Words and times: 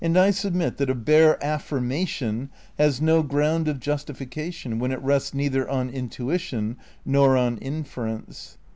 I 0.03 0.31
submit 0.31 0.77
that 0.77 0.89
a 0.89 0.95
bare 0.95 1.37
"affirmation" 1.45 2.49
has 2.79 2.99
no 3.03 3.21
ground 3.21 3.67
of 3.67 3.79
justification 3.79 4.79
when 4.79 4.91
it 4.91 4.99
rests 5.03 5.35
neither 5.35 5.69
on 5.69 5.91
intuition 5.91 6.77
nor 7.05 7.37
on 7.37 7.59
inference. 7.59 8.57